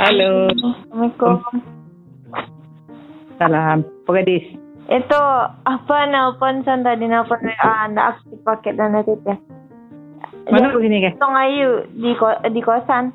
[0.00, 0.48] Halo.
[0.48, 1.34] Assalamualaikum.
[3.36, 3.84] Salam.
[3.84, 4.48] Apa gadis?
[4.88, 5.22] Itu
[5.68, 9.36] apa nelpon san tadi nelpon WA anda aktif paket dan itu teh.
[10.48, 11.20] Mana begini ke?
[11.20, 13.12] Tong Ayu di ko di kosan.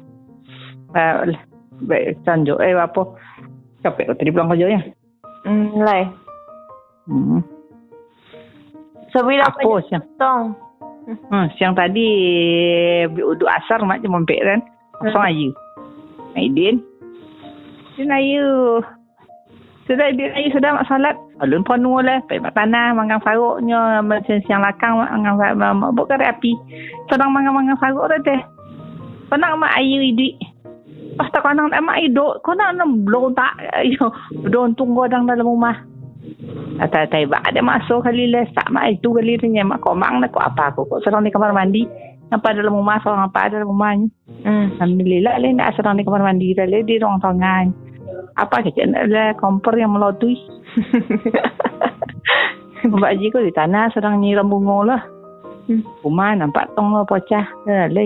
[0.93, 1.33] Uh,
[1.89, 2.61] baik, sanjo.
[2.61, 3.17] Eh, apa?
[3.81, 4.81] Capek kau tadi pulang kerja ya?
[5.41, 6.05] Hmm, lai.
[7.09, 7.41] Hmm.
[9.09, 10.05] Sebila Apa siang?
[10.21, 10.53] tong.
[11.33, 12.05] Hmm, siang tadi
[13.09, 14.61] uduk asar mak je mampir kan.
[15.01, 15.49] Kosong ayu.
[16.35, 16.83] Aidin.
[17.95, 18.83] Din ayu.
[19.87, 21.15] Sudah din ayu sudah mak salat.
[21.39, 22.19] Alun penuh lah.
[22.27, 22.93] Pergi mak tanah.
[22.93, 24.03] Mangang faruknya.
[24.03, 24.99] Macam siang lakang.
[24.99, 25.95] Mangang faruk.
[25.95, 26.51] Bukan api.
[27.07, 28.41] Sedang mangang-mangang faruk dah teh.
[29.31, 30.35] Penang mak ayu idik.
[31.15, 33.55] Pas tak kau nak mak hidup, kau nak nak belum tak,
[34.43, 35.79] belum tunggu dalam rumah.
[36.75, 40.19] Atau tai bak ada masuk kali le sak mak itu kali tanya mak kau mang
[40.19, 41.87] nak kau apa aku kau serang di kamar mandi.
[42.33, 44.07] Apa dalam rumah seorang apa dalam rumahnya.
[44.41, 44.73] Hmm.
[44.81, 47.69] Alhamdulillah le nak serang di kamar mandi le di ruang tangan.
[48.35, 50.37] Apa kerja le kompor yang melotui.
[52.85, 55.01] Mbak Haji ko di tanah serang nyiram bunga lah.
[55.69, 55.81] Hmm.
[56.01, 57.45] Rumah nampak tong lah pocah.
[57.93, 58.05] Le.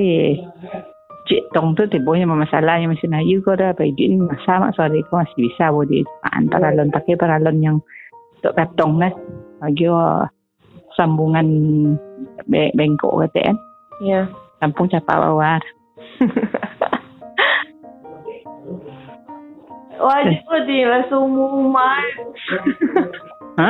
[1.29, 5.69] Cik Tong tu timbulnya masalahnya masih nayu kau dah Baidin masa mak sore masih bisa
[5.69, 7.77] boleh antara lon pakai paralon yang
[8.41, 9.13] untuk katong lah
[9.61, 9.85] bagi
[10.97, 11.47] sambungan
[12.49, 13.57] be- bengkok kata kan
[13.99, 14.31] Ya.
[14.59, 15.59] kampung capa bawar
[19.99, 20.87] Wajar lo di.
[20.87, 21.99] Langsung rumah.
[23.59, 23.69] ha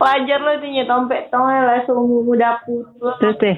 [0.00, 2.88] Wajar lo di tompet tong langsung mu dapur.
[3.20, 3.56] terus teh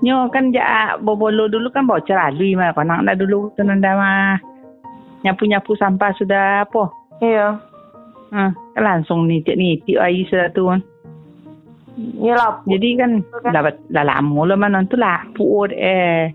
[0.00, 4.38] nyo kan ja bobolo dulu kan bocor alui mah kau nak dulu tu nanda mah
[5.20, 6.88] nyapu nyapu sampah sudah apa
[7.20, 7.60] Iya.
[8.32, 10.72] kan langsung ni cik ni ti air sudah tu
[11.90, 12.62] kan Ya lah.
[12.64, 13.10] Jadi kan
[13.50, 16.30] dapat dah lama lah mana tu lah puut eh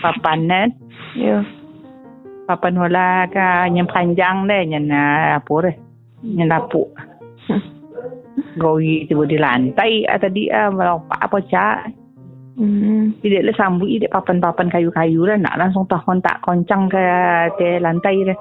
[0.00, 0.68] papan kan
[1.14, 1.42] Ya.
[2.44, 5.76] papan wala ka yang panjang deh yang uh, apa deh
[6.22, 6.90] yang lapuk
[8.54, 11.78] Gawi tu di lantai atau di ah melompat apa cak
[12.54, 13.18] Hmm.
[13.18, 17.02] tidak le sambut ide papan-papan kayu-kayu lah nak langsung tahun tak koncang ke
[17.58, 18.38] te lantai deh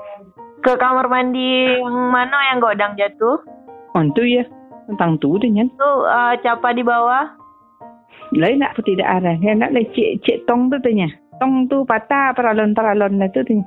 [0.62, 3.42] Ke kamar mandi yang mana yang godang jatuh?
[3.98, 4.46] on tu ya
[4.90, 7.30] tentang tu deh nyan Tuh uh, capa di bawah.
[8.34, 11.06] lain nak pun tidak arah yang nak le cik cik tong tu tanya
[11.38, 13.66] tong tu patah peralon-peralon lah tu tanya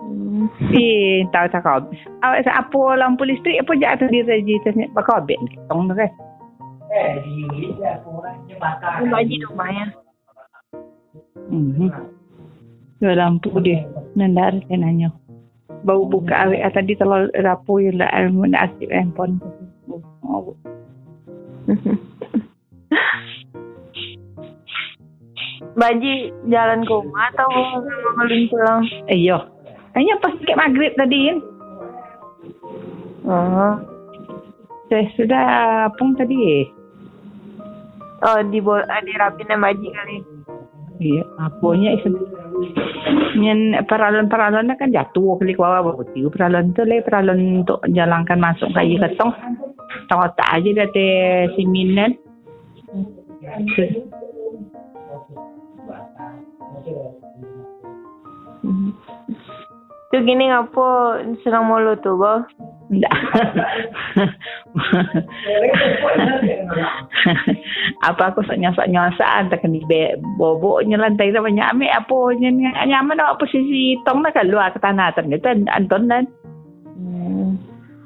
[0.00, 0.50] Hmm.
[0.74, 1.78] Eh, tahu tak kau.
[2.24, 4.90] Awak sa apa lampu listrik apa je atas di register ni.
[4.90, 5.54] Bakal abek ni.
[5.70, 6.10] Tong tu kan.
[9.04, 9.86] Rumah di rumahnya.
[11.52, 11.88] Mhm.
[12.98, 13.86] Dua lampu dia.
[14.18, 15.14] Nandar saya nanya.
[15.80, 18.10] Bau buka awak atas di terlalu rapu yang lah.
[18.28, 19.40] Nak aktif handphone.
[20.30, 20.54] Oh.
[26.46, 27.48] Jalan ke rumah atau
[28.14, 28.86] ngelin pulang?
[29.10, 29.42] Eh, yo.
[29.98, 31.34] Hanya pas sikit maghrib tadi.
[33.26, 33.74] Oh.
[34.86, 35.46] Saya sudah
[35.98, 36.66] pun tadi.
[38.20, 40.16] Oh, di bol ah, di rapin Baji kali.
[41.00, 42.12] Iya, apanya itu.
[43.40, 46.28] Yang peralon-peralon kan jatuh kali bawah berputih.
[46.28, 49.32] Peralon tu le peralon untuk jalankan masuk kayu ketong.
[50.10, 51.06] Tahu tak aja kata
[51.56, 52.12] simin kan.
[58.60, 58.92] Hmm.
[60.10, 61.16] Tu gini ngapo
[61.46, 62.42] senang mulu tu, Bo?
[68.02, 72.50] Apa aku sok nyasak nyasak tak kena be boboknya lantai dah banyak ambil apa nya
[72.86, 76.26] nyaman awak posisi tong nak keluar ke tanah ternyata Anton dan
[77.00, 77.56] Hmm.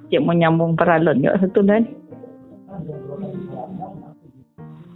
[0.06, 1.82] cik mau nyambung peralon juga satu dan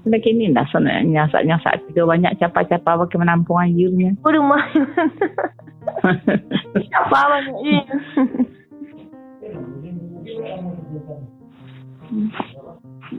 [0.09, 4.17] Lagi kini dah sana nyasak-nyasak juga banyak capa-capa bagi menampung airnya.
[4.25, 4.65] Oh, rumah.
[6.89, 7.57] Siapa banyak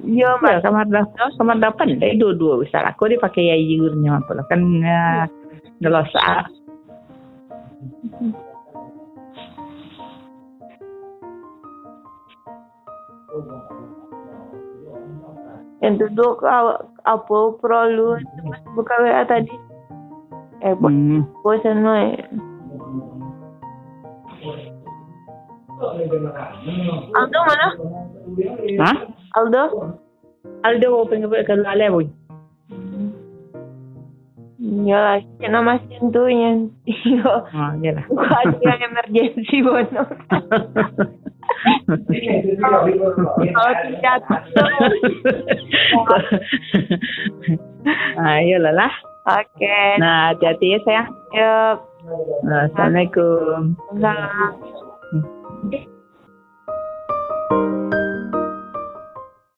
[0.10, 0.18] ni?
[0.18, 0.66] Ya, Ya, Mak.
[0.66, 1.06] kamar dah
[1.38, 2.82] kamar dapan dah dua-dua besar.
[2.90, 5.26] Aku dia pakai airnya apa lah kan uh,
[5.78, 6.50] gelosak.
[15.80, 18.20] Yang duduk apa perlu
[18.76, 19.56] buka WA tadi.
[20.60, 21.24] Eh, Hmm.
[21.40, 22.20] bosan no eh.
[27.16, 27.68] Aldo mana?
[28.84, 28.92] Ha?
[29.38, 29.94] Aldo?
[30.66, 32.08] Aldo pengen buat kalau ale boy.
[34.60, 36.68] Ya lah, kena masih tu yang
[37.48, 38.06] Ha, yalah.
[38.12, 40.04] bukan yang emergency bono.
[42.60, 44.20] Kalau tidak
[48.20, 48.94] ah, yalah lah.
[49.30, 49.80] Oke.
[50.00, 51.10] Nah, hati-hati ya sayang.
[51.32, 51.54] Ya,
[52.48, 53.76] Ah, Assalamualaikum.
[54.00, 54.54] Salam.